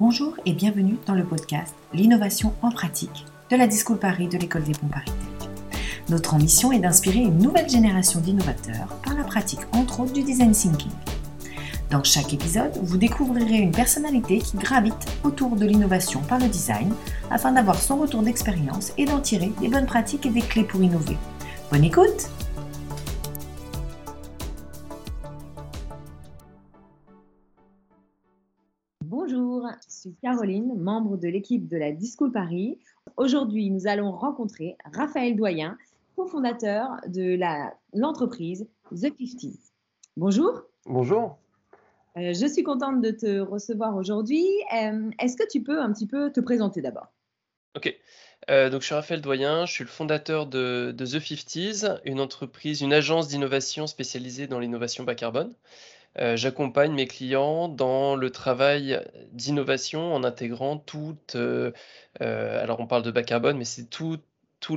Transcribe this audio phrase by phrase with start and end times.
[0.00, 4.62] Bonjour et bienvenue dans le podcast L'innovation en pratique de la Discool Paris de l'école
[4.62, 5.10] des ponts Paris.
[6.08, 10.52] Notre ambition est d'inspirer une nouvelle génération d'innovateurs par la pratique entre autres du design
[10.52, 10.92] thinking.
[11.90, 14.94] Dans chaque épisode, vous découvrirez une personnalité qui gravite
[15.24, 16.94] autour de l'innovation par le design
[17.32, 20.80] afin d'avoir son retour d'expérience et d'en tirer des bonnes pratiques et des clés pour
[20.80, 21.16] innover.
[21.72, 22.30] Bonne écoute
[30.22, 32.78] Caroline, membre de l'équipe de la Discool Paris.
[33.16, 35.78] Aujourd'hui, nous allons rencontrer Raphaël Doyen,
[36.16, 37.38] cofondateur de
[37.94, 39.52] l'entreprise The 50
[40.16, 40.62] Bonjour.
[40.86, 41.38] Bonjour.
[42.16, 44.44] Euh, je suis contente de te recevoir aujourd'hui.
[44.74, 47.12] Euh, est-ce que tu peux un petit peu te présenter d'abord?
[47.76, 47.94] Ok.
[48.50, 52.18] Euh, donc, je suis Raphaël Doyen, je suis le fondateur de, de The 50s, une
[52.18, 55.54] entreprise, une agence d'innovation spécialisée dans l'innovation bas carbone.
[56.18, 59.00] Euh, j'accompagne mes clients dans le travail
[59.32, 61.72] d'innovation en intégrant toutes, euh,
[62.20, 64.18] euh, alors on parle de bas carbone, mais c'est tous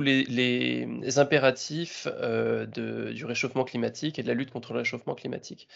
[0.00, 5.68] les, impératifs du réchauffement climatique et de la lutte contre le réchauffement climatique.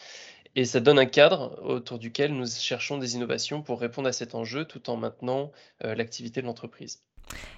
[0.54, 4.34] Et ça donne un cadre autour duquel nous cherchons des innovations pour répondre à cet
[4.34, 7.02] enjeu tout en maintenant l'activité de l'entreprise.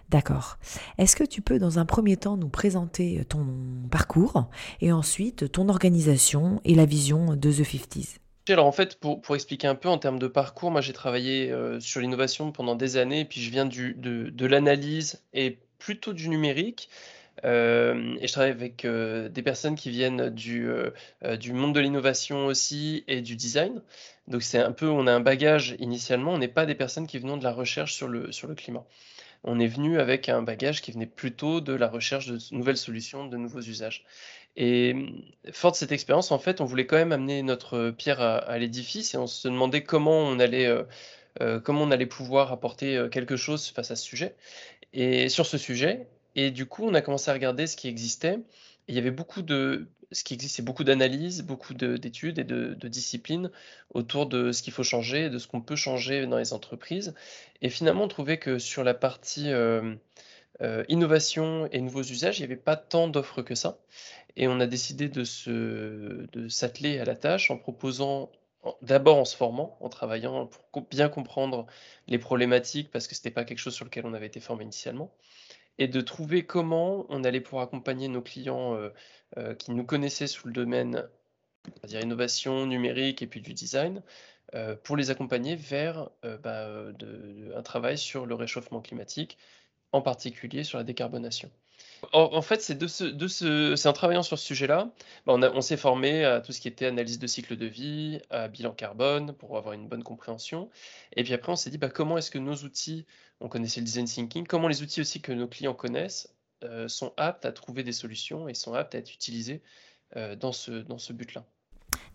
[0.09, 0.59] D'accord.
[0.97, 3.47] Est-ce que tu peux dans un premier temps nous présenter ton
[3.91, 4.49] parcours
[4.81, 8.17] et ensuite ton organisation et la vision de The 50s
[8.53, 11.81] alors en fait, pour, expliquer un peu en termes de parcours, moi j'ai travaillé euh,
[11.81, 16.29] sur l'innovation pendant des années, et puis je viens du, de, l'analyse et plutôt du
[16.29, 16.89] numérique.
[17.45, 20.69] Euh, et je travaille avec euh, des personnes qui viennent du,
[21.39, 23.83] du monde de l'innovation aussi et du design.
[24.27, 27.19] Donc c'est un peu, on a un bagage initialement, on n'est pas des personnes qui
[27.19, 28.85] venons de la recherche sur le, sur le climat
[29.45, 33.27] on est venu avec un bagage qui venait plutôt de la recherche de nouvelles solutions,
[33.27, 34.05] de nouveaux usages.
[34.57, 35.23] Et mmh,
[35.53, 39.15] fort de cette expérience, en fait, on voulait quand même amener notre pierre à, l'édifice
[39.15, 40.83] et on se demandait comment on allait, euh,
[41.41, 44.35] euh, comment on allait pouvoir apporter euh, quelque chose face à ce sujet.
[44.93, 48.39] Et sur ce sujet, et du coup, on a commencé à regarder ce qui existait.
[48.89, 52.89] il y avait beaucoup de, ce qui existe, c'est beaucoup d'analyses, beaucoup d'études et de,
[52.89, 53.51] disciplines
[53.93, 57.15] autour de ce qu'il faut changer, de ce qu'on peut changer dans les entreprises.
[57.63, 59.95] Et finalement, on trouvait que sur la partie euh,
[60.63, 63.79] euh, innovation et nouveaux usages, il n'y avait pas tant d'offres que ça.
[64.37, 65.25] Et on a décidé de
[66.49, 68.31] s'atteler à la tâche en proposant
[68.83, 71.67] d'abord en se formant, en travaillant pour bien comprendre
[72.07, 74.65] les problématiques, parce que ce n'était pas quelque chose sur lequel on avait été formé
[74.65, 75.13] initialement,
[75.79, 78.91] et de trouver comment on allait pouvoir accompagner nos clients euh,
[79.37, 81.05] euh, qui nous connaissaient sous le domaine,
[81.85, 84.03] dire innovation numérique et puis du design,
[84.55, 86.11] euh, pour les accompagner vers
[86.43, 86.69] bah,
[87.55, 89.39] un travail sur le réchauffement climatique,
[89.93, 91.51] en particulier sur la décarbonation.
[92.13, 94.91] En, fait, c'est en travaillant sur ce sujet-là,
[95.27, 98.49] bah, on, s'est formé à tout ce qui était analyse de cycle de vie, à
[98.49, 100.71] bilan carbone, pour avoir une bonne compréhension.
[101.17, 103.05] Et puis après, on s'est dit bah, comment est-ce que nos outils,
[103.41, 106.35] on connaissait le design thinking, comment les outils aussi que nos clients connaissent
[106.65, 109.63] euh, sont aptes à trouver des solutions et sont aptes à être utilisés
[110.17, 111.45] euh, dans ce, dans ce but-là.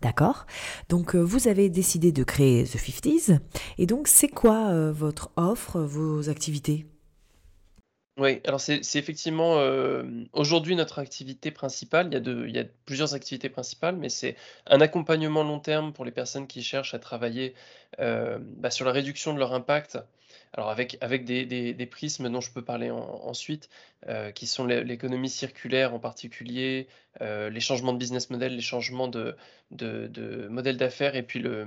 [0.02, 0.44] D'accord.
[0.90, 3.38] Donc, euh, vous avez décidé de créer The 50s.
[3.78, 6.84] Et donc, c'est quoi votre offre, vos activités?
[8.18, 9.58] Oui, alors c'est effectivement,
[10.32, 12.08] aujourd'hui notre activité principale.
[12.12, 14.36] Il y a il y a plusieurs activités principales, mais c'est
[14.66, 17.54] un accompagnement long terme pour les personnes qui cherchent à travailler,
[17.98, 19.98] bah, sur la réduction de leur impact.
[20.54, 23.68] Alors avec avec des des prismes dont je peux parler ensuite,
[24.34, 26.86] qui sont l'économie circulaire en particulier,
[27.20, 29.36] les changements de business model, les changements de
[29.72, 31.66] de modèle d'affaires et puis le,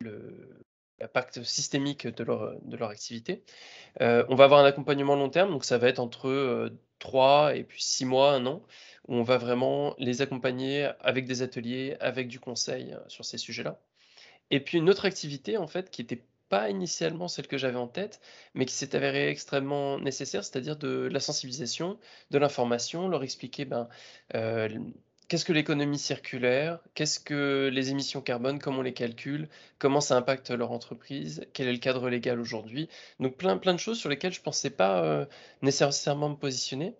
[0.00, 0.62] le
[1.02, 3.42] l'impact systémique de leur, de leur activité.
[4.00, 7.54] Euh, on va avoir un accompagnement long terme, donc ça va être entre 3 euh,
[7.54, 8.62] et puis 6 mois, un an,
[9.08, 13.38] où on va vraiment les accompagner avec des ateliers, avec du conseil euh, sur ces
[13.38, 13.80] sujets-là.
[14.50, 16.22] Et puis une autre activité, en fait, qui n'était
[16.52, 18.20] pas initialement celle que j'avais en tête,
[18.52, 21.98] mais qui s'est avérée extrêmement nécessaire, c'est-à-dire de la sensibilisation,
[22.30, 23.88] de l'information, leur expliquer ben,
[25.32, 26.78] Qu'est-ce que l'économie circulaire?
[26.92, 28.58] Qu'est-ce que les émissions carbone?
[28.58, 29.48] Comment on les calcule?
[29.78, 31.46] Comment ça impacte leur entreprise?
[31.54, 32.90] Quel est le cadre légal aujourd'hui?
[33.18, 35.24] Donc plein, plein de choses sur lesquelles je ne pensais pas euh,
[35.62, 36.94] nécessairement me positionner.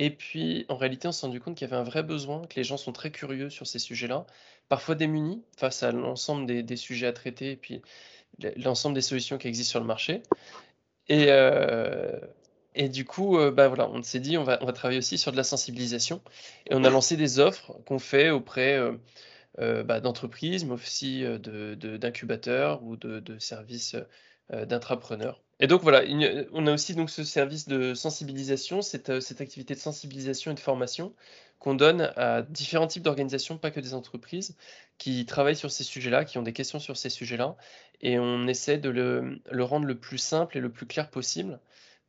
[0.00, 2.56] Et puis, en réalité, on s'est rendu compte qu'il y avait un vrai besoin, que
[2.56, 4.26] les gens sont très curieux sur ces sujets-là,
[4.68, 7.80] parfois démunis face à l'ensemble des, sujets à traiter et puis
[8.56, 10.22] l'ensemble des solutions qui existent sur le marché.
[11.08, 12.20] Et, euh,
[12.74, 15.32] du coup, euh, bah, voilà, on s'est dit, on va, on va travailler aussi sur
[15.32, 16.20] de la sensibilisation.
[16.66, 18.78] Et on a lancé des offres qu'on fait auprès
[19.58, 23.96] euh, bah, d'entreprises, mais aussi de, d'incubateurs ou de, de services
[24.50, 26.02] d'intrapreneurs Et donc voilà,
[26.52, 30.60] on a aussi donc ce service de sensibilisation, cette, cette activité de sensibilisation et de
[30.60, 31.14] formation
[31.58, 34.56] qu'on donne à différents types d'organisations, pas que des entreprises,
[34.98, 37.56] qui travaillent sur ces sujets-là, qui ont des questions sur ces sujets-là,
[38.00, 41.58] et on essaie de le, rendre le plus simple et le plus clair possible,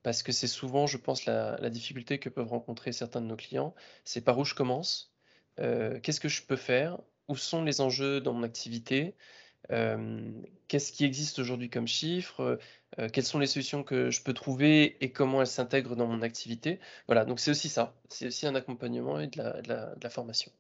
[0.04, 3.74] parce que c'est souvent, je pense, la, difficulté que peuvent rencontrer certains de nos clients,
[4.06, 5.12] c'est par où je commence,
[5.60, 9.39] euh, qu'est-ce que je peux faire, où sont les enjeux dans mon activité, euh,
[9.70, 12.60] qu'est-ce qui existe aujourd'hui comme chiffre,
[13.00, 16.22] euh, quelles sont les solutions que je peux trouver et comment elles s'intègrent dans mon
[16.22, 16.80] activité?
[17.08, 20.52] Voilà, donc c'est aussi ça, c'est aussi un accompagnement et de la, formation.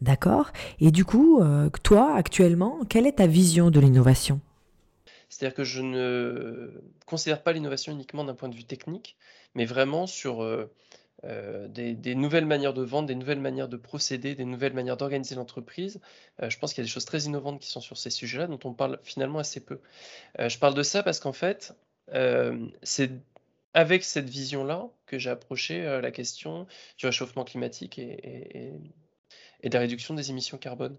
[0.00, 0.52] D'accord.
[0.80, 1.42] Et du coup,
[1.82, 4.40] toi, actuellement, quelle est ta vision de l'innovation?
[5.28, 9.16] C'est-à-dire que je ne considère pas l'innovation uniquement d'un point de vue technique,
[9.54, 10.72] mais vraiment sur euh,
[11.24, 16.00] des, nouvelles manières de vendre, des nouvelles manières de procéder, des nouvelles manières d'organiser l'entreprise.
[16.42, 18.46] Euh, je pense qu'il y a des choses très innovantes qui sont sur ces sujets-là,
[18.46, 19.80] dont on parle finalement assez peu.
[20.38, 21.74] Euh, je parle de ça parce qu'en fait,
[22.82, 23.10] c'est
[23.74, 26.66] avec cette vision-là que j'ai approché la question
[26.96, 28.72] du réchauffement climatique et,
[29.62, 30.96] et, de la réduction des émissions carbone.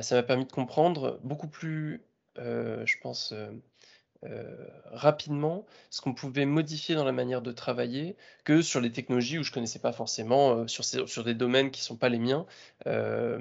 [0.00, 2.02] ça m'a permis de comprendre beaucoup plus,
[2.36, 3.34] je pense,
[4.30, 9.38] euh, rapidement ce qu'on pouvait modifier dans la manière de travailler que sur les technologies
[9.38, 12.46] où je connaissais pas forcément, euh, sur, sur des domaines qui sont pas les miens.
[12.86, 13.40] Euh,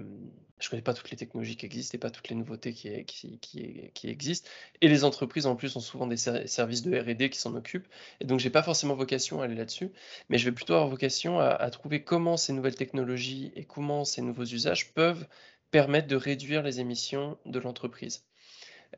[0.59, 3.39] je connais pas toutes les technologies qui existent et pas toutes les nouveautés qui, qui,
[3.39, 4.49] qui, existent.
[4.81, 7.87] Et les entreprises, en plus, ont souvent des services de R&D qui s'en occupent.
[8.21, 9.91] Et donc, j'ai pas forcément vocation à aller là-dessus,
[10.29, 14.21] mais je vais plutôt avoir vocation à trouver comment ces nouvelles technologies et comment ces
[14.21, 15.27] nouveaux usages peuvent
[15.71, 18.23] permettre de réduire les émissions de l'entreprise.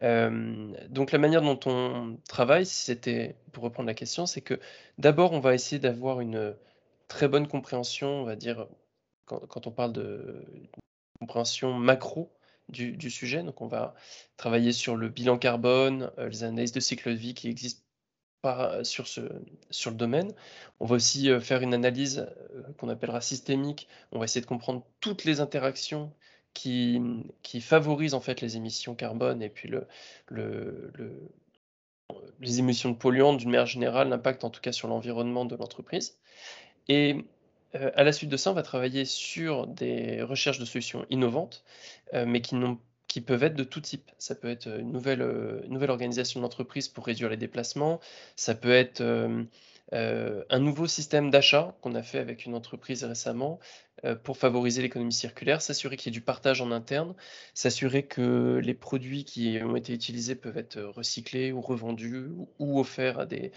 [0.03, 4.59] Euh, donc la manière dont on travaille, c'était pour reprendre la question, c'est que
[4.97, 6.55] d'abord on va essayer d'avoir une
[7.07, 8.67] très bonne compréhension, on va dire,
[9.25, 10.45] quand, on parle de
[11.19, 12.31] compréhension macro
[12.69, 13.43] du, sujet.
[13.43, 13.95] Donc on va
[14.37, 17.83] travailler sur le bilan carbone, euh, les analyses de cycle de vie qui existent
[18.41, 19.21] par, sur, ce,
[19.71, 20.33] sur le domaine.
[20.79, 22.27] On va aussi euh, faire une analyse
[22.77, 23.87] qu'on appellera systémique.
[24.11, 26.13] On va essayer de comprendre toutes les interactions
[26.53, 27.01] qui,
[27.61, 29.87] favorise en fait les émissions carbone et puis le,
[30.27, 30.91] le,
[32.39, 36.17] les émissions de polluants d'une manière générale, l'impact en tout cas sur l'environnement de l'entreprise.
[36.87, 37.25] Et
[37.75, 41.63] euh, à la suite de ça, on va travailler sur des recherches de solutions innovantes,
[42.13, 44.11] euh, mais qui, peuvent être de tout type.
[44.19, 45.21] Ça peut être une nouvelle,
[45.89, 47.99] organisation de l'entreprise pour réduire les déplacements,
[48.35, 53.59] ça peut être euh, un nouveau système d'achat qu'on a fait avec une entreprise récemment
[54.23, 57.15] pour favoriser l'économie circulaire, s'assurer qu'il y ait du partage en interne,
[57.53, 62.29] s'assurer que les produits qui ont été utilisés peuvent être recyclés ou revendus
[62.59, 63.51] ou, offerts à des,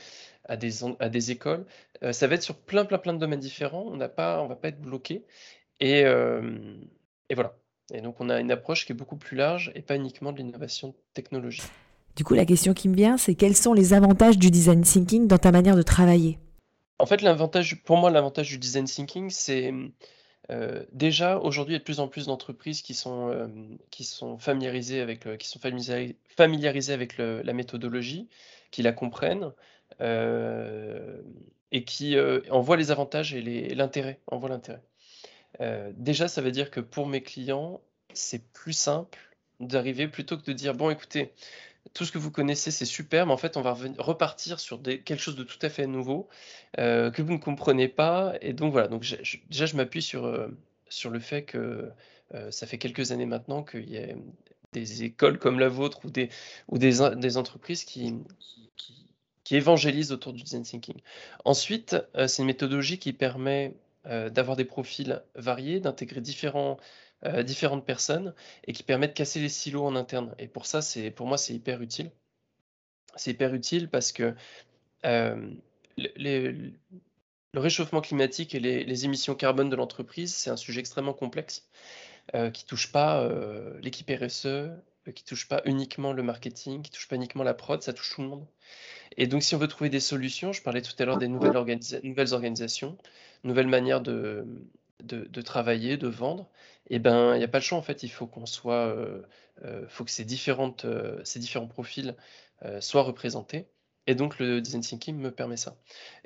[0.46, 1.66] à des, à des écoles.
[2.02, 3.84] Euh, ça va être sur plein, plein, plein de domaines différents.
[3.86, 5.24] On ne va pas être bloqué.
[5.80, 7.56] Et, et voilà.
[7.92, 10.38] Et donc, on a une approche qui est beaucoup plus large et pas uniquement de
[10.38, 11.64] l'innovation technologique.
[12.16, 15.26] Du coup, la question qui me vient, c'est quels sont les avantages du design thinking
[15.26, 16.38] dans ta manière de travailler?
[16.98, 19.72] En fait, l'avantage, pour moi, l'avantage du design thinking, c'est
[20.50, 23.46] euh, déjà aujourd'hui, il y a de plus en plus d'entreprises qui sont euh,
[23.90, 28.28] qui sont familiarisées avec qui sont familiarisées, avec la méthodologie,
[28.70, 29.52] qui la comprennent
[30.00, 31.20] euh,
[31.72, 32.16] et qui
[32.50, 34.82] en voient les avantages et l'intérêt, l'intérêt.
[35.92, 37.80] déjà, ça veut dire que pour mes clients,
[38.12, 39.18] c'est plus simple
[39.60, 41.32] d'arriver plutôt que de dire bon, écoutez,
[41.94, 45.16] tout ce que vous connaissez, c'est super, mais en fait, on va repartir sur quelque
[45.16, 46.28] chose de tout à fait nouveau
[46.78, 48.34] euh, que vous ne comprenez pas.
[48.40, 49.02] Et donc voilà, donc
[49.48, 50.48] déjà, je m'appuie sur, euh,
[50.88, 51.90] sur le fait que
[52.34, 54.06] euh, ça fait quelques années maintenant qu'il y a
[54.72, 56.28] des écoles comme la vôtre ou des,
[56.68, 58.14] ou des, entreprises qui,
[59.50, 61.00] évangélisent autour du design thinking.
[61.44, 63.74] Ensuite, c'est une méthodologie qui permet
[64.04, 66.76] d'avoir des profils variés, d'intégrer différents
[67.26, 68.34] euh, différentes personnes
[68.66, 70.34] et qui permettent de casser les silos en interne.
[70.38, 72.10] Et pour ça, c'est pour moi, c'est hyper utile.
[73.14, 74.34] C'est hyper utile parce que
[75.04, 75.50] euh,
[75.98, 76.72] le
[77.54, 81.68] réchauffement climatique et les, émissions carbone de l'entreprise, c'est un sujet extrêmement complexe
[82.34, 83.28] euh, qui touche pas
[83.82, 84.70] l'équipe RSE,
[85.14, 88.22] qui touche pas uniquement le marketing, qui touche pas uniquement la prod, ça touche tout
[88.22, 88.46] le monde.
[89.18, 92.32] Et donc, si on veut trouver des solutions, je parlais tout à l'heure des nouvelles
[92.32, 92.96] organisations,
[93.44, 94.46] nouvelles manières de,
[95.02, 96.48] de, travailler, de vendre,
[96.88, 98.02] eh ben il n'y a pas le choix en fait.
[98.02, 99.22] Il faut qu'on soit, euh,
[99.64, 102.16] euh, faut que ces différentes, euh, ces différents profils
[102.80, 103.68] soient représentés.
[104.06, 105.76] Et donc le design thinking me permet ça.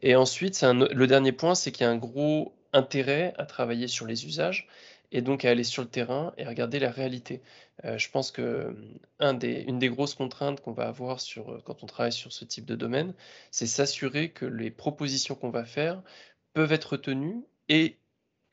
[0.03, 4.05] Et ensuite, le dernier point, c'est qu'il y a un gros intérêt à travailler sur
[4.05, 4.67] les usages
[5.13, 7.41] et donc à aller sur le terrain et regarder la réalité.
[7.85, 8.75] je pense que
[9.21, 12.45] un des, une des grosses contraintes qu'on va avoir sur, quand on travaille sur ce
[12.45, 13.15] type de domaine,
[13.53, 16.03] c'est s'assurer que les propositions qu'on va faire
[16.53, 17.99] peuvent être retenues et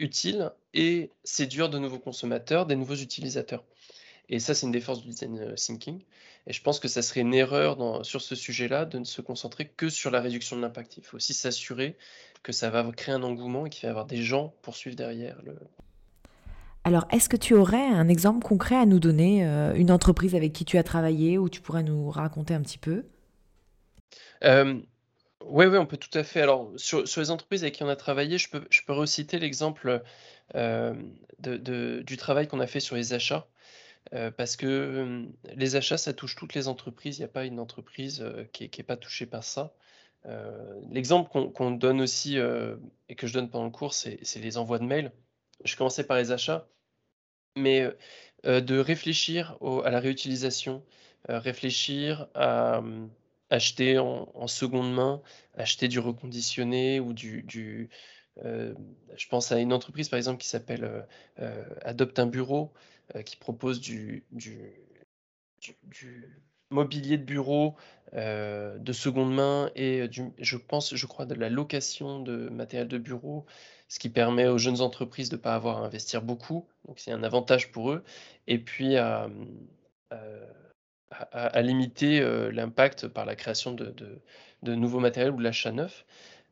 [0.01, 3.63] utile et séduire de nouveaux consommateurs, des nouveaux utilisateurs.
[4.29, 6.01] Et ça, c'est une des forces du design thinking.
[6.47, 9.67] Et je pense que ça serait une erreur sur ce sujet-là de ne se concentrer
[9.67, 10.97] que sur la réduction de l'impact.
[10.97, 11.97] Il faut aussi s'assurer
[12.41, 14.95] que ça va créer un engouement et qu'il va y avoir des gens pour suivre
[14.95, 15.39] derrière.
[15.43, 15.55] Le...
[16.83, 19.43] Alors, est-ce que tu aurais un exemple concret à nous donner,
[19.75, 23.03] une entreprise avec qui tu as travaillé, ou tu pourrais nous raconter un petit peu?
[25.45, 26.41] Oui, oui, on peut tout à fait.
[26.41, 30.01] Alors, sur, les entreprises avec qui on a travaillé, je peux, je peux reciter l'exemple
[30.55, 30.93] euh,
[31.39, 33.47] du travail qu'on a fait sur les achats.
[34.13, 37.17] Euh, parce que euh, les achats, ça touche toutes les entreprises.
[37.17, 39.73] Il n'y a pas une entreprise qui n'est pas touchée par ça.
[40.89, 44.85] l'exemple qu'on donne aussi et que je donne pendant le cours, c'est les envois de
[44.85, 45.11] mails.
[45.63, 46.67] Je commençais par les achats,
[47.57, 47.87] mais
[48.43, 50.83] de réfléchir à la réutilisation,
[51.27, 52.81] réfléchir à
[53.51, 55.21] acheter en, seconde main,
[55.55, 57.89] acheter du reconditionné ou du,
[58.45, 58.73] euh,
[59.15, 61.01] je pense à une entreprise par exemple qui s'appelle euh,
[61.39, 62.73] euh, Adopte un bureau,
[63.25, 64.23] qui propose du,
[66.69, 67.75] mobilier de bureau
[68.13, 73.45] de seconde main et je pense, je crois, de la location de matériel de bureau,
[73.89, 76.65] ce qui permet aux jeunes entreprises de ne pas avoir à investir beaucoup.
[76.87, 78.01] Donc c'est un avantage pour eux.
[78.47, 79.29] Et puis à
[81.11, 83.93] à, limiter euh, l'impact par la création de,
[84.63, 86.05] de, nouveaux matériels ou l'achat neuf.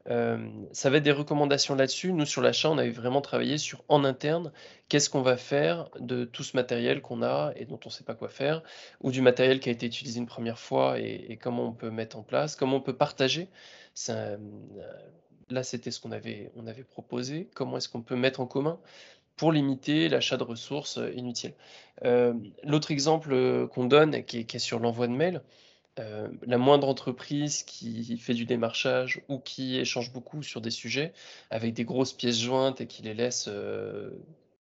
[0.09, 2.13] Euh, ça va être des recommandations là-dessus.
[2.13, 4.51] Nous, sur l'achat, on avait vraiment travaillé sur en interne,
[4.87, 8.03] qu'est-ce qu'on va faire de tout ce matériel qu'on a et dont on ne sait
[8.03, 8.63] pas quoi faire,
[9.01, 12.17] ou du matériel qui a été utilisé une première fois et, comment on peut mettre
[12.17, 13.49] en place, comment on peut partager.
[14.09, 14.37] Euh,
[15.49, 17.49] là, c'était ce qu'on avait, on avait proposé.
[17.53, 18.79] Comment est-ce qu'on peut mettre en commun
[19.39, 21.53] pour limiter l'achat de ressources euh, inutiles.
[22.03, 25.41] Euh, l'autre exemple euh, qu'on donne, qui est, sur l'envoi de mail,
[26.48, 31.12] la moindre entreprise qui fait du démarchage ou qui échange beaucoup sur des sujets
[31.50, 33.50] avec des grosses pièces jointes et qui les laisse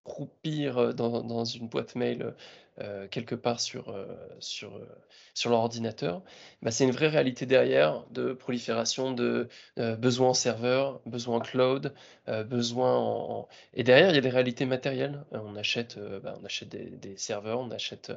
[0.09, 2.33] croupir dans, dans, une boîte mail
[2.81, 4.05] euh, quelque part sur, euh,
[4.39, 6.21] sur, euh, leur ordinateur,
[6.61, 11.93] bah, c'est une vraie réalité derrière de prolifération de besoins en serveur, besoins en cloud,
[12.27, 15.23] besoins Et derrière, il y a des réalités matérielles.
[15.31, 18.11] on achète, bah, on achète des, serveurs, on achète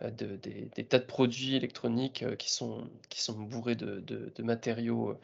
[0.00, 5.18] des, tas de produits électroniques qui, sont, qui sont bourrés de, de, matériaux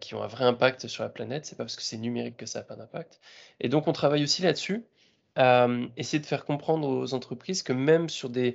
[0.00, 1.46] qui ont un vrai impact sur la planète.
[1.46, 3.20] C'est pas parce que c'est numérique que ça n'a pas d'impact.
[3.60, 4.84] Et donc, on travaille aussi là-dessus
[5.36, 8.54] essayer de faire comprendre aux entreprises que même sur des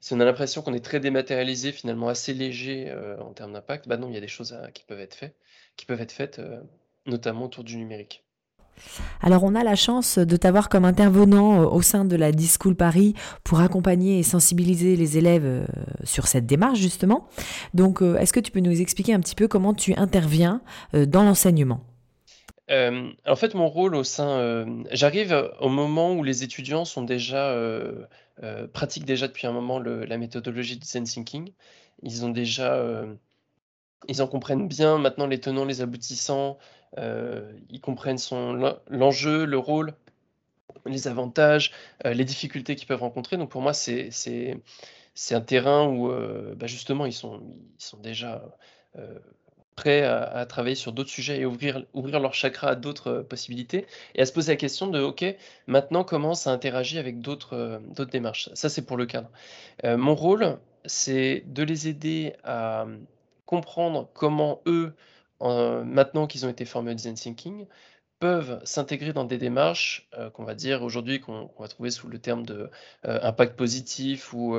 [0.00, 3.86] si on a l'impression qu'on est très dématérialisé, finalement assez léger, euh, en termes d'impact,
[3.86, 5.36] bah non, il y a des choses qui peuvent être faites
[5.76, 6.60] qui peuvent être faites, euh,
[7.06, 8.24] notamment autour du numérique.
[9.22, 12.74] Alors on a la chance de t'avoir comme intervenant euh, au sein de la Discool
[12.74, 15.66] Paris pour accompagner et sensibiliser les élèves
[16.02, 17.28] sur cette démarche justement.
[17.72, 21.89] Donc est-ce que tu peux nous expliquer un petit peu comment tu interviens dans l'enseignement?
[22.70, 27.02] Euh, en fait, mon rôle au sein, euh, j'arrive au moment où les étudiants sont
[27.02, 28.06] déjà, euh,
[28.72, 31.52] pratiquent déjà depuis un moment la méthodologie de design thinking.
[32.02, 32.82] Ils ont déjà,
[34.08, 36.58] ils en comprennent bien maintenant les tenants, les aboutissants,
[36.96, 39.94] ils comprennent son l'enjeu, le rôle,
[40.86, 41.72] les avantages,
[42.04, 43.36] les difficultés qu'ils peuvent rencontrer.
[43.36, 46.10] Donc pour moi, c'est c'est un terrain où,
[46.56, 47.42] bah, justement ils sont
[47.78, 48.42] ils sont déjà,
[49.76, 53.86] prêts à, travailler sur d'autres sujets et ouvrir, ouvrir leur chakra à d'autres euh, possibilités
[54.14, 55.24] et à se poser la question de OK,
[55.66, 58.50] maintenant comment ça interagit avec d'autres euh, démarches?
[58.54, 59.30] Ça, c'est pour le cadre.
[59.84, 62.86] Euh, mon rôle, c'est de les aider à
[63.46, 64.94] comprendre comment eux,
[65.40, 67.66] maintenant qu'ils ont été formés au design thinking,
[68.18, 72.46] peuvent s'intégrer dans des démarches qu'on va dire aujourd'hui, qu'on va trouver sous le terme
[72.46, 72.70] de
[73.02, 74.58] impact positif ou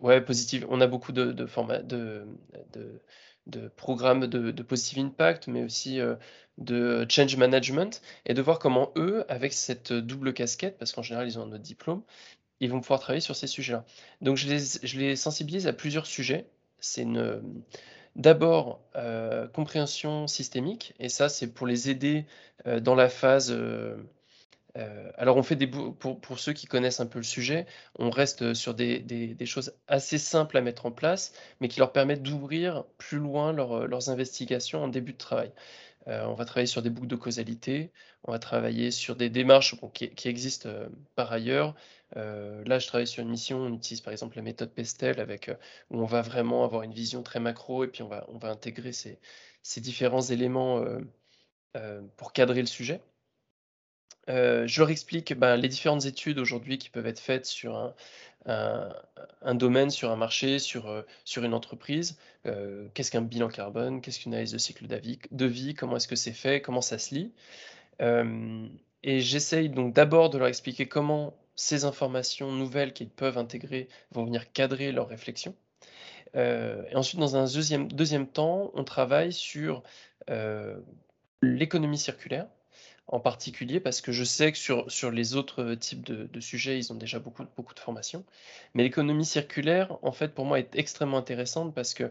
[0.00, 0.64] ouais, positif.
[0.68, 1.46] On a beaucoup de, de,
[1.84, 3.02] de
[3.46, 6.14] de programmes de, positive impact, mais aussi euh,
[6.58, 11.26] de change management, et de voir comment eux, avec cette double casquette, parce qu'en général
[11.26, 12.02] ils ont un autre diplôme,
[12.60, 13.84] ils vont pouvoir travailler sur ces sujets-là.
[14.20, 14.48] Donc je
[14.98, 16.46] les, sensibilise à plusieurs sujets.
[16.78, 17.06] C'est
[18.16, 22.26] d'abord euh, compréhension systémique, et ça c'est pour les aider
[22.66, 23.52] euh, dans la phase
[24.78, 27.66] euh, alors on fait des pour, pour ceux qui connaissent un peu le sujet,
[27.98, 32.22] on reste sur des, choses assez simples à mettre en place, mais qui leur permettent
[32.22, 35.52] d'ouvrir plus loin leurs investigations en début de travail.
[36.08, 37.92] Euh, on va travailler sur des boucles de causalité,
[38.24, 41.74] on va travailler sur des démarches qui, existent euh, par ailleurs.
[42.16, 45.50] là, je travaille sur une mission, on utilise par exemple la méthode Pestel, avec,
[45.90, 49.80] où on va vraiment avoir une vision très macro, et puis on va, intégrer ces
[49.80, 50.84] différents éléments
[52.16, 53.00] pour cadrer le sujet.
[54.28, 57.94] Je leur explique, ben, les différentes études aujourd'hui qui peuvent être faites sur
[58.46, 62.18] un domaine, sur un marché, sur, sur une entreprise.
[62.94, 64.00] Qu'est-ce qu'un bilan carbone?
[64.00, 65.74] Qu'est-ce qu'une analyse de cycle de vie?
[65.74, 66.60] Comment est-ce que c'est fait?
[66.60, 67.32] Comment ça se lit?
[69.04, 74.24] et j'essaye donc d'abord de leur expliquer comment ces informations nouvelles qu'ils peuvent intégrer vont
[74.24, 75.54] venir cadrer leur réflexion.
[76.34, 79.82] Et ensuite, dans un deuxième, deuxième temps, on travaille sur
[81.42, 82.46] l'économie circulaire,
[83.08, 86.92] en particulier parce que je sais que sur, sur les autres types de, sujets, ils
[86.92, 88.24] ont déjà beaucoup, beaucoup de formations.
[88.74, 92.10] Mais l'économie circulaire, en fait, pour moi, est extrêmement intéressante parce que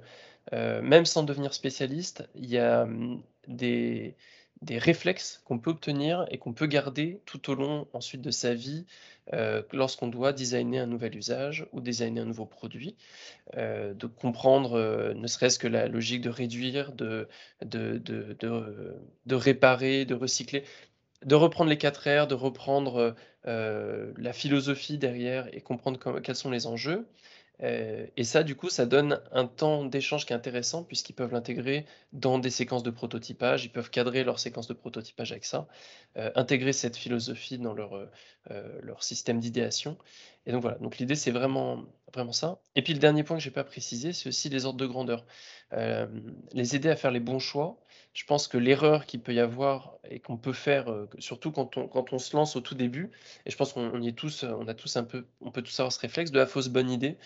[0.54, 4.16] euh, même sans devenir spécialiste, il y a hum, des,
[4.62, 8.54] des réflexes qu'on peut obtenir et qu'on peut garder tout au long ensuite de sa
[8.54, 8.86] vie
[9.34, 12.96] euh, lorsqu'on doit designer un nouvel usage ou designer un nouveau produit,
[13.58, 17.28] euh, de comprendre euh, ne serait-ce que la logique de réduire, de,
[17.66, 18.38] de, de,
[19.26, 20.64] de, réparer, de recycler,
[21.26, 26.68] de reprendre les quatre R, de reprendre la philosophie derrière et comprendre quels sont les
[26.68, 27.08] enjeux.
[27.64, 31.32] Euh, et ça, du coup, ça donne un temps d'échange qui est intéressant puisqu'ils peuvent
[31.32, 35.68] l'intégrer dans des séquences de prototypage, ils peuvent cadrer leurs séquences de prototypage avec ça,
[36.18, 39.98] euh, intégrer cette philosophie dans leur, euh, leur système d'idéation.
[40.46, 42.60] Et donc voilà, donc l'idée c'est vraiment, vraiment ça.
[42.76, 44.88] Et puis le dernier point que je n'ai pas précisé, c'est aussi les ordres de
[44.88, 45.26] grandeur.
[46.54, 47.82] les aider à faire les bons choix
[48.14, 51.78] je pense que l'erreur qu'il peut y avoir et qu'on peut faire, euh, surtout quand
[51.78, 53.12] on, quand on se lance au tout début,
[53.46, 55.80] et je pense qu'on y est tous, on a tous un peu, on peut tous
[55.80, 57.18] avoir ce réflexe de la fausse bonne idée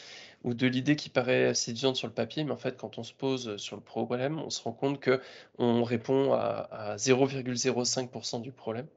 [0.43, 3.13] ou de l'idée qui paraît séduisante sur le papier, mais en fait, quand on se
[3.13, 5.21] pose sur le problème, on se rend compte que
[5.57, 8.87] on répond à 0,05% du problème.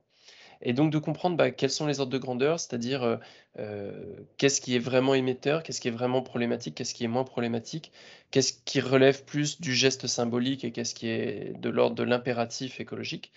[0.62, 3.17] Et donc de comprendre bah, quels sont les ordres de grandeur, c'est-à-dire euh,
[3.59, 3.93] euh,
[4.38, 7.93] qu'est-ce qui est vraiment émetteur, qu'est-ce qui est vraiment problématique, qu'est-ce qui est moins problématique,
[8.31, 12.81] qu'est-ce qui relève plus du geste symbolique et qu'est-ce qui est de l'ordre de l'impératif
[12.81, 13.33] écologique.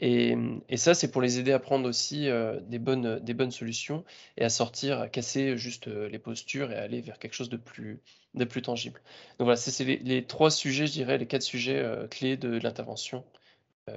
[0.00, 0.36] Et,
[0.76, 4.04] ça, c'est pour les aider à prendre aussi euh, des, bonnes, solutions
[4.36, 7.56] et à sortir, à casser juste les postures et à aller vers quelque chose de
[7.56, 8.00] plus,
[8.34, 9.00] de plus tangible.
[9.38, 13.24] Donc voilà, c'est les, trois sujets, je dirais, les quatre sujets clés de l'intervention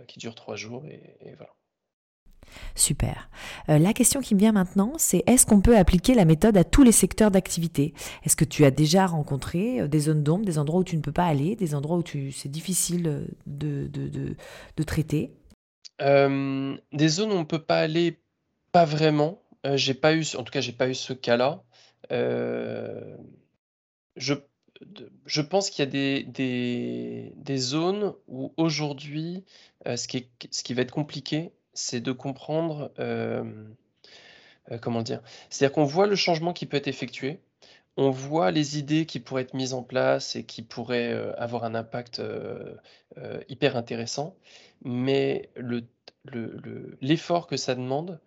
[0.07, 0.85] qui durent trois jours.
[0.85, 1.56] et voilà.
[2.75, 3.29] Super.
[3.69, 6.63] Euh, la question qui me vient maintenant, c'est est-ce qu'on peut appliquer la méthode à
[6.63, 7.93] tous les secteurs d'activité?
[8.23, 11.01] Est-ce que tu as déjà rencontré euh, des zones d'ombre, des endroits où tu ne
[11.01, 15.31] peux pas aller, des endroits où c'est difficile euh, de, de, traiter?
[15.99, 18.19] Des zones où on ne peut pas aller,
[18.71, 19.41] pas vraiment.
[19.73, 21.63] j'ai pas eu, en tout cas, j'ai pas eu ce cas-là.
[24.15, 24.33] je,
[25.25, 29.43] je pense qu'il y a des, des, des, zones où aujourd'hui,
[29.87, 29.95] ce,
[30.51, 33.43] ce qui va être compliqué, c'est de comprendre, euh,
[34.81, 35.21] comment dire?
[35.49, 37.39] C'est-à-dire qu'on voit le changement qui peut être effectué,
[37.97, 41.75] on voit les idées qui pourraient être mises en place et qui pourraient, avoir un
[41.75, 42.75] impact, euh,
[43.49, 44.35] hyper intéressant,
[44.83, 45.83] mais le
[47.01, 48.19] l'effort que ça demande,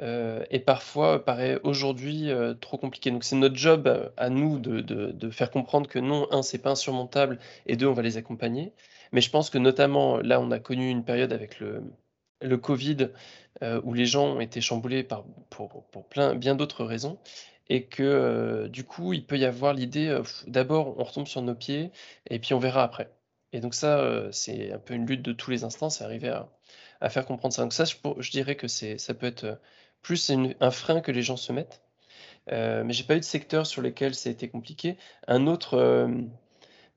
[0.00, 2.28] est parfois paraît aujourd'hui,
[2.60, 3.10] trop compliqué.
[3.10, 7.38] Donc c'est notre job à nous de faire comprendre que non, un, c'est pas insurmontable
[7.66, 8.72] et deux, on va les accompagner.
[9.12, 11.82] Mais je pense que notamment, là, on a connu une période avec le
[12.40, 13.10] le Covid,
[13.62, 17.18] euh, où les gens ont été chamboulés par, pour, pour plein, bien d'autres raisons,
[17.68, 21.42] et que euh, du coup, il peut y avoir l'idée, euh, d'abord, on retombe sur
[21.42, 21.90] nos pieds,
[22.30, 23.10] et puis on verra après.
[23.52, 26.50] Et donc ça, c'est un peu une lutte de tous les instants, c'est arriver à,
[27.00, 27.62] à, faire comprendre ça.
[27.62, 29.58] Donc ça, je, dirais que ça peut être
[30.02, 31.80] plus un frein que les gens se mettent.
[32.48, 34.98] mais j'ai pas eu de secteur sur lesquels ça a été compliqué.
[35.28, 36.10] Un autre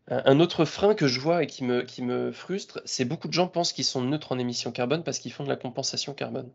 [0.08, 3.34] un autre frein que je vois et qui me, qui me frustre, c'est beaucoup de
[3.34, 6.50] gens pensent qu'ils sont neutres en émissions carbone parce qu'ils font de la compensation carbone.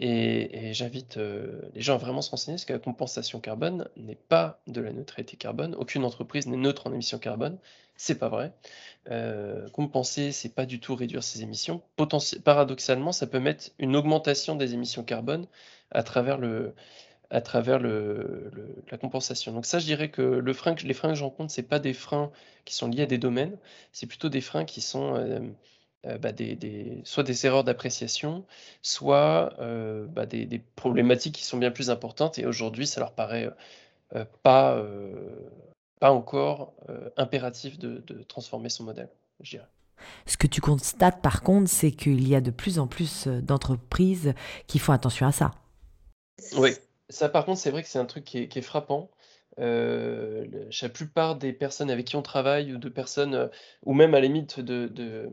[0.00, 4.16] Et, j'invite euh, les gens à vraiment se renseigner parce que la compensation carbone n'est
[4.16, 5.74] pas de la neutralité carbone.
[5.76, 7.58] Aucune entreprise n'est neutre en émissions carbone.
[7.96, 8.52] C'est pas vrai.
[9.10, 11.80] Euh, compenser, c'est pas du tout réduire ses émissions.
[12.44, 15.46] paradoxalement, ça peut mettre une augmentation des émissions carbone
[15.92, 16.74] à travers le,
[17.30, 18.50] à travers le,
[18.90, 19.52] la compensation.
[19.52, 21.92] Donc ça, je dirais que le frein, les freins que je rencontre, c'est pas des
[21.92, 22.30] freins
[22.64, 23.56] qui sont liés à des domaines,
[23.92, 25.40] c'est plutôt des freins qui sont euh,
[26.06, 28.44] euh, bah, des, soit des erreurs d'appréciation,
[28.82, 33.50] soit euh, bah, des, problématiques qui sont bien plus importantes et aujourd'hui, ça leur paraît
[34.42, 34.80] pas,
[35.98, 36.74] pas encore
[37.16, 39.08] impératif de, de, transformer son modèle,
[39.40, 39.66] je dirais.
[40.26, 44.34] Ce que tu constates par contre, c'est qu'il y a de plus en plus d'entreprises
[44.66, 45.50] qui font attention à ça.
[46.56, 46.74] Oui,
[47.08, 49.10] ça, par contre, c'est vrai que c'est un truc qui est, frappant.
[49.60, 50.46] Euh,
[50.82, 53.48] la plupart des personnes avec qui on travaille, ou de personnes, euh,
[53.84, 55.30] ou même à la limite de, de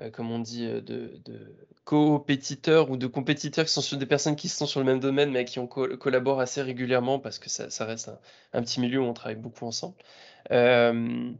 [0.00, 4.48] euh, on dit, de, de compétiteurs ou de compétiteurs qui sont sur des personnes qui
[4.48, 8.10] sont sur le même domaine, mais qui on collabore assez régulièrement parce que ça, reste
[8.52, 9.96] un, petit milieu où on travaille beaucoup ensemble.
[10.50, 11.36] on,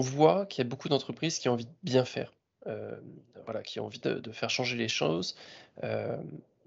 [0.00, 2.32] voit qu'il y a beaucoup d'entreprises qui ont envie de bien faire,
[3.44, 5.36] voilà, qui ont envie de, faire changer les choses.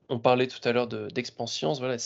[0.09, 1.97] On parlait tout à l'heure d'expansion, voilà,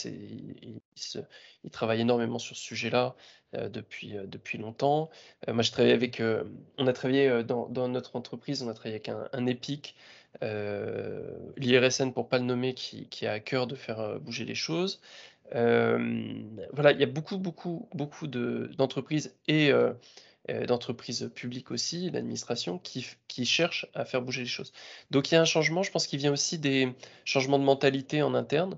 [1.64, 3.16] il travaille énormément sur ce sujet-là,
[3.56, 5.10] euh, depuis, euh, depuis longtemps.
[5.48, 6.22] Euh, je travaille avec,
[6.78, 9.96] on a travaillé, dans notre entreprise, on a travaillé avec un EPIC,
[11.58, 15.02] l'IRSN pour pas le nommer qui qui a à cœur de faire, bouger les choses.
[15.52, 19.72] voilà, il y a beaucoup, beaucoup, beaucoup d'entreprises et
[20.68, 24.74] d'entreprises publiques aussi, d'administration qui qui cherchent à faire bouger les choses.
[25.12, 26.94] Donc il y a un changement, je pense qu'il vient aussi des
[27.26, 28.78] changements de mentalité en interne.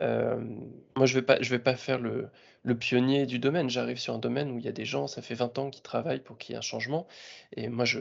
[0.00, 2.28] moi je vais pas je vais pas faire le
[2.62, 3.70] le pionnier du domaine.
[3.70, 5.80] J'arrive sur un domaine où il y a des gens, ça fait 20 ans qui
[5.80, 7.06] travaillent pour qu'il y ait un changement
[7.56, 8.00] et moi je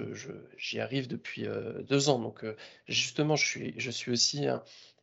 [0.58, 1.46] j'y arrive depuis,
[1.88, 2.46] deux ans donc
[2.88, 4.48] justement je suis je suis aussi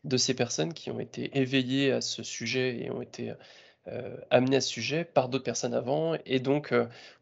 [0.05, 3.33] de ces personnes qui ont été éveillées à ce sujet et ont été,
[4.31, 6.75] amenées à ce sujet par d'autres personnes avant et donc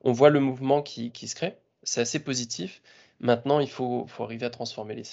[0.03, 1.57] on voit le mouvement qui qui se crée.
[1.83, 2.83] C'est assez positif.
[3.20, 5.05] Maintenant il faut faut arriver à transformer les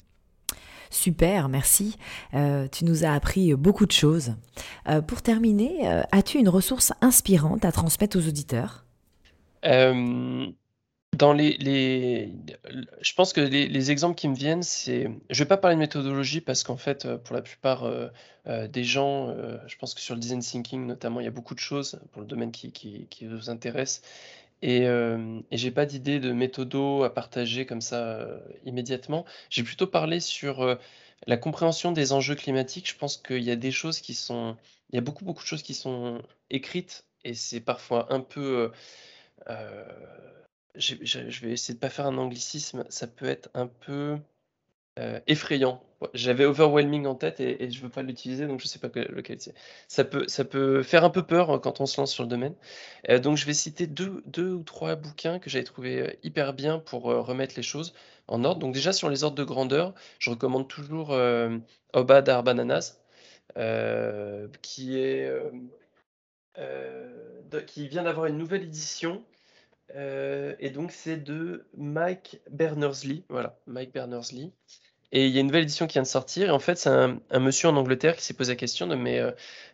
[0.91, 1.97] Super, merci.
[2.33, 4.35] Euh, tu nous as appris beaucoup de choses.
[4.89, 8.85] Euh, pour terminer, euh, as-tu une ressource inspirante à transmettre aux auditeurs?
[11.17, 12.33] Dans les,
[13.01, 16.41] je pense que les, exemples qui me viennent, c'est, je vais pas parler de méthodologie
[16.41, 17.83] parce qu'en fait, pour la plupart
[18.45, 19.35] des gens,
[19.67, 22.21] je pense que sur le design thinking notamment, il y a beaucoup de choses pour
[22.21, 24.01] le domaine qui, vous intéresse
[24.61, 29.25] et, euh, et j'ai pas d'idée de méthodo à partager comme ça, euh, immédiatement.
[29.49, 30.75] J'ai plutôt parlé sur, euh,
[31.27, 32.89] la compréhension des enjeux climatiques.
[32.89, 34.57] Je pense qu'il y a des choses qui sont
[34.91, 38.71] il y a beaucoup, beaucoup de choses qui sont écrites et c'est parfois un peu,
[40.75, 44.17] je vais essayer de pas faire un anglicisme, ça peut être un peu
[44.99, 45.81] euh, effrayant.
[46.13, 49.39] J'avais overwhelming en tête et, et je veux pas l'utiliser, donc je sais pas lequel
[49.39, 49.53] c'est.
[49.87, 52.55] Ça peut, faire un peu peur euh, quand on se lance sur le domaine.
[53.09, 57.03] Euh, donc je vais citer deux, ou trois bouquins que j'avais trouvé hyper bien pour
[57.03, 57.93] remettre les choses
[58.27, 58.59] en ordre.
[58.59, 61.11] Donc déjà sur les ordres de grandeur, je recommande toujours
[61.93, 62.99] Oba Dar Bananas,
[64.61, 65.31] qui est
[67.67, 69.23] qui vient d'avoir une nouvelle édition.
[69.95, 74.53] Et donc c'est de Mike Berners-Lee, voilà, Mike Berners-Lee.
[75.13, 76.47] Et il y a une nouvelle édition qui vient de sortir.
[76.47, 79.19] Et en fait, c'est un, monsieur en Angleterre qui s'est posé la question de mais
[79.19, 79.31] euh,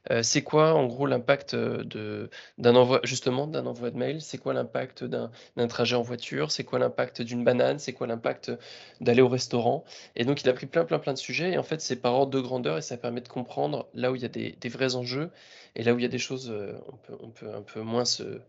[0.10, 2.28] euh, c'est quoi en gros l'impact euh,
[2.58, 4.22] d'un envoi justement d'un envoi de mail?
[4.22, 5.30] C'est quoi l'impact d'un
[5.68, 6.52] trajet en voiture?
[6.52, 7.78] C'est quoi l'impact d'une banane?
[7.78, 8.52] C'est quoi l'impact
[9.00, 9.84] d'aller au restaurant?
[10.16, 11.52] Et donc il a pris plein plein plein de sujets.
[11.52, 14.16] Et en fait, c'est par ordre de grandeur et ça permet de comprendre là où
[14.16, 15.30] il y a des, vrais enjeux
[15.76, 16.52] et là où il y a des choses
[17.10, 18.42] on on peut un peu moins se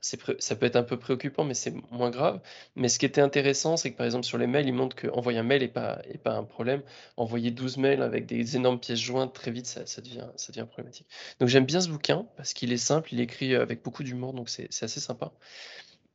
[0.00, 2.40] ça peut être un peu préoccupant, mais c'est moins grave.
[2.76, 5.38] Mais ce qui était intéressant, c'est que par exemple sur les mails, il montre qu'envoyer
[5.38, 6.82] un mail n'est pas, est pas un problème.
[7.16, 11.06] Envoyer 12 mails avec des énormes pièces jointes, très vite, ça, devient, ça devient problématique.
[11.38, 14.32] Donc j'aime bien ce bouquin parce qu'il est simple, il est écrit avec beaucoup d'humour,
[14.32, 15.32] donc c'est assez sympa.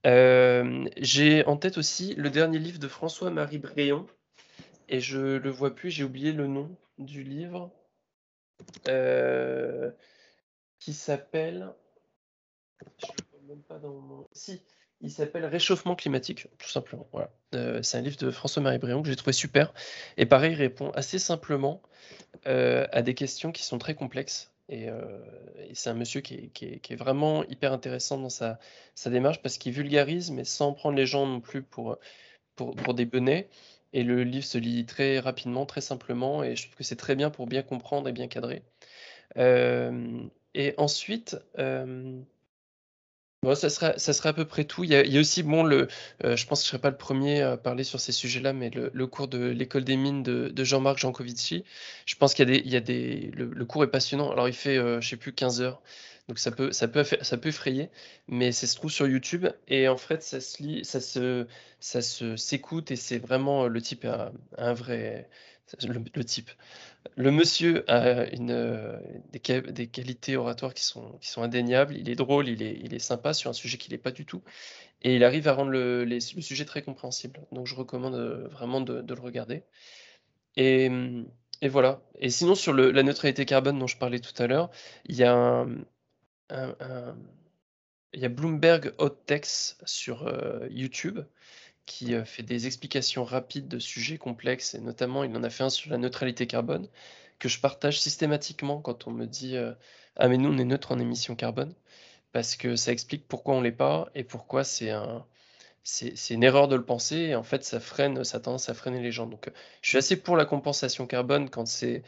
[0.05, 4.05] Euh, j'ai en tête aussi le dernier livre de François-Marie Bréon,
[4.87, 7.71] et je le vois plus, j'ai oublié le nom du livre,
[8.87, 9.91] euh,
[10.79, 11.73] qui s'appelle
[14.31, 14.61] Si,
[15.01, 17.07] il s'appelle Réchauffement climatique, tout simplement.
[17.11, 17.29] Voilà.
[17.53, 19.73] Euh, c'est un livre de François-Marie Bréon que j'ai trouvé super.
[20.17, 21.81] Et pareil, il répond assez simplement
[22.47, 24.51] euh, à des questions qui sont très complexes.
[24.69, 25.19] Et, euh,
[25.73, 28.57] c'est un monsieur qui est, vraiment hyper intéressant dans sa,
[29.05, 31.97] démarche parce qu'il vulgarise, mais sans prendre les gens non plus pour,
[32.55, 33.49] pour, pour des benets.
[33.93, 37.15] Et le livre se lit très rapidement, très simplement, et je trouve que c'est très
[37.15, 38.63] bien pour bien comprendre et bien cadrer.
[39.37, 41.37] et ensuite,
[43.53, 44.83] ça serait ça à peu près tout.
[44.83, 45.87] Il y a aussi, bon, le,
[46.23, 48.53] euh, je pense que je ne serai pas le premier à parler sur ces sujets-là,
[48.53, 51.63] mais le cours de l'école des mines de Jean-Marc Jancovici.
[52.05, 54.31] Je pense qu'il y a des il y a des le cours est passionnant.
[54.31, 55.81] Alors il fait, euh, je sais plus 15 heures,
[56.27, 57.89] donc ça peut ça peut ça peut effrayer,
[58.27, 61.45] mais ça se trouve sur YouTube et en fait ça se lit ça se
[61.79, 65.29] ça s'écoute et c'est vraiment, le type a un vrai
[65.87, 66.51] le type.
[67.15, 71.95] Le monsieur a des, qualités oratoires qui sont, qui sont indéniables.
[71.95, 74.25] Il est drôle, il est, il est sympa sur un sujet qu'il n'est pas du
[74.25, 74.43] tout.
[75.01, 77.41] Et il arrive à rendre le, sujet très compréhensible.
[77.51, 79.63] Donc je recommande euh, vraiment de, le regarder.
[80.55, 80.89] Et,
[81.61, 82.01] et, voilà.
[82.19, 84.71] Et sinon, sur la neutralité carbone dont je parlais tout à l'heure,
[85.05, 85.65] il y a
[88.15, 91.19] il y a Bloomberg Hot Text sur euh, YouTube
[91.85, 95.63] qui euh, fait des explications rapides de sujets complexes, et notamment il en a fait
[95.63, 96.87] un sur la neutralité carbone,
[97.39, 99.73] que je partage systématiquement quand on me dit euh,
[100.17, 101.73] Ah, mais nous, on est neutre en émissions carbone,
[102.31, 105.25] parce que ça explique pourquoi on l'est pas et pourquoi c'est un.
[105.83, 108.73] C'est une erreur de le penser, et en fait, ça freine, ça a tendance à
[108.73, 109.27] freiner les gens.
[109.27, 109.51] Donc,
[109.83, 112.03] je suis assez pour la compensation carbone quand c'est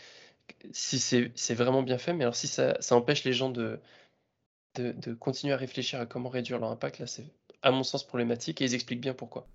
[0.71, 3.79] si c'est vraiment bien fait, mais alors si ça, ça empêche les gens de,
[4.75, 7.25] de, continuer à réfléchir à comment réduire leur impact, là, c'est
[7.61, 9.47] à mon sens problématique, et ils expliquent bien pourquoi.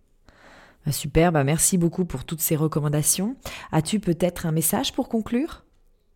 [0.85, 3.37] Bah, super, bah merci beaucoup pour toutes ces recommandations.
[3.71, 5.65] As-tu peut-être un message pour conclure?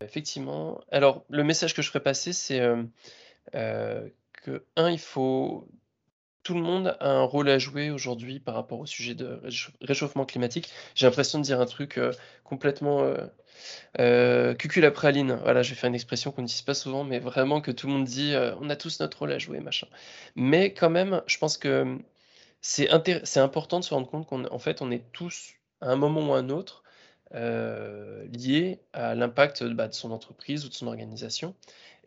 [0.01, 0.81] Effectivement.
[0.91, 2.83] Alors, le message que je ferais passer, c'est euh,
[3.55, 4.07] euh,
[4.43, 5.67] que, un, il faut
[6.43, 9.41] tout le monde a un rôle à jouer aujourd'hui par rapport au sujet de
[9.81, 10.69] réchauffement climatique.
[10.95, 11.99] J'ai l'impression de dire un truc
[12.45, 13.05] complètement
[13.99, 15.37] euh, cucul praline.
[15.43, 17.93] Voilà, je vais faire une expression qu'on n'utilise pas souvent, mais vraiment que tout le
[17.93, 19.87] monde dit on a tous notre rôle à jouer, machin.
[20.37, 21.97] Mais quand même, je pense que
[22.61, 22.89] c'est
[23.37, 26.39] important de se rendre compte qu'en fait, on est tous, à un moment ou à
[26.39, 26.83] un autre,
[27.33, 31.55] liés à l'impact bah, de son entreprise ou de son organisation.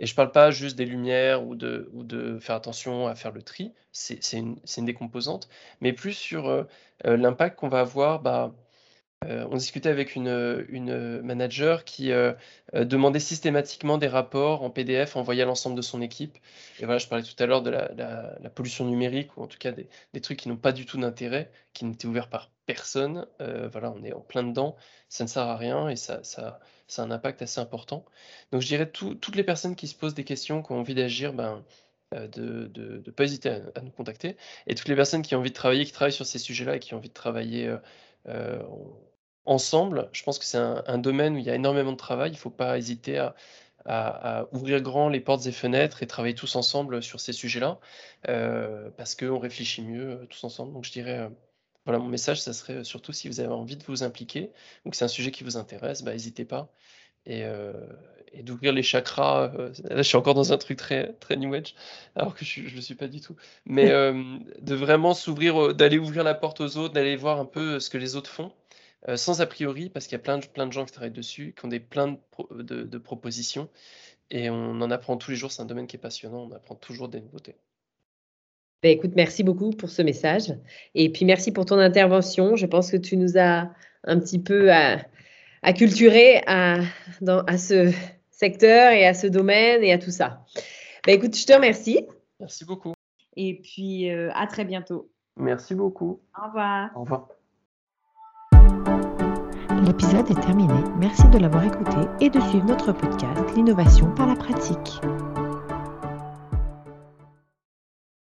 [0.00, 3.42] Et je ne parle pas juste des lumières ou de, faire attention à faire le
[3.42, 5.48] tri, c'est une, une, des composantes,
[5.82, 6.64] mais plus sur euh,
[7.04, 8.20] euh, l'impact qu'on va avoir.
[8.20, 8.54] Bah,
[9.26, 12.10] euh, on discutait avec une, manager qui
[12.74, 16.38] demandait systématiquement des rapports en PDF envoyés à l'ensemble de son équipe.
[16.78, 19.72] Et voilà, je parlais tout à l'heure de la, pollution numérique, ou en tout cas
[19.72, 23.26] des, trucs qui n'ont pas du tout d'intérêt, qui n'étaient ouverts par personne.
[23.38, 24.76] voilà, on est en plein dedans,
[25.08, 28.04] ça ne sert à rien et ça, a un impact assez important.
[28.52, 31.32] Donc je dirais toutes les personnes qui se posent des questions, qui ont envie d'agir,
[31.32, 31.62] ben,
[32.12, 34.36] euh, de ne pas hésiter à, nous contacter.
[34.66, 36.78] Et toutes les personnes qui ont envie de travailler, qui travaillent sur ces sujets-là et
[36.80, 37.76] qui ont envie de travailler euh,
[38.26, 38.60] euh,
[39.44, 42.30] ensemble, je pense que c'est un, domaine où il y a énormément de travail.
[42.30, 43.18] Il ne faut pas hésiter
[43.86, 47.78] à, ouvrir grand les portes et fenêtres et travailler tous ensemble sur ces sujets-là,
[48.96, 50.72] parce qu'on réfléchit mieux tous ensemble.
[50.72, 51.30] Donc je dirais...
[51.86, 54.50] Voilà, mon message, ça serait surtout si vous avez envie de vous impliquer
[54.84, 56.70] ou que c'est un sujet qui vous intéresse, bah, n'hésitez pas.
[57.24, 57.42] Et,
[58.32, 59.48] et d'ouvrir les chakras.
[59.84, 61.74] là, je suis encore dans un truc très, très New Age,
[62.16, 63.34] alors que je ne le suis pas du tout.
[63.64, 63.88] Mais
[64.60, 67.98] de vraiment s'ouvrir, d'aller ouvrir la porte aux autres, d'aller voir un peu ce que
[67.98, 68.52] les autres font,
[69.14, 71.54] sans a priori, parce qu'il y a plein de, plein de gens qui travaillent dessus,
[71.58, 72.18] qui ont des, plein
[72.50, 73.68] de, de propositions.
[74.30, 76.74] Et on en apprend tous les jours, c'est un domaine qui est passionnant, on apprend
[76.74, 77.56] toujours des nouveautés.
[78.82, 80.54] Ben, écoute, merci beaucoup pour ce message.
[80.94, 82.56] Et puis, merci pour ton intervention.
[82.56, 83.70] Je pense que tu nous as
[84.04, 84.70] un petit peu
[85.62, 86.78] acculturé à,
[87.20, 87.92] dans, à ce
[88.30, 90.44] secteur et à ce domaine et à tout ça.
[91.06, 92.06] Ben, écoute, je te remercie.
[92.38, 92.94] Merci beaucoup.
[93.36, 95.10] Et puis, euh, à très bientôt.
[95.36, 96.20] Merci beaucoup.
[96.38, 96.90] Au revoir.
[96.96, 97.28] Au revoir.
[99.90, 100.72] L'épisode est terminé.
[101.00, 105.00] Merci de l'avoir écouté et de suivre notre podcast L'innovation par la pratique.